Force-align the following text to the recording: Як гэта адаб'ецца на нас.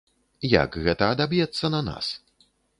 Як 0.53 0.77
гэта 0.87 1.11
адаб'ецца 1.17 1.73
на 1.77 1.85
нас. 1.93 2.05